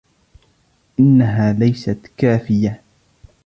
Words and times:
انها 0.99 1.53
ليست 1.53 1.99
كافيه 2.17 2.81